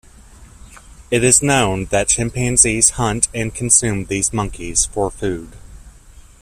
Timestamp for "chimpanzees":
2.07-2.89